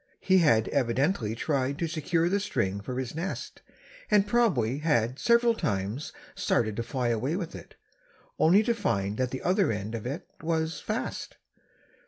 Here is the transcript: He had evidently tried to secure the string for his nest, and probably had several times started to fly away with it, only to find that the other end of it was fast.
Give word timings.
He 0.19 0.39
had 0.39 0.67
evidently 0.69 1.35
tried 1.35 1.77
to 1.77 1.87
secure 1.87 2.27
the 2.27 2.39
string 2.39 2.79
for 2.81 2.97
his 2.97 3.13
nest, 3.13 3.61
and 4.09 4.25
probably 4.25 4.79
had 4.79 5.19
several 5.19 5.53
times 5.53 6.11
started 6.33 6.75
to 6.77 6.81
fly 6.81 7.09
away 7.09 7.35
with 7.35 7.53
it, 7.53 7.75
only 8.39 8.63
to 8.63 8.73
find 8.73 9.17
that 9.19 9.29
the 9.29 9.43
other 9.43 9.71
end 9.71 9.93
of 9.93 10.07
it 10.07 10.27
was 10.41 10.79
fast. 10.79 11.37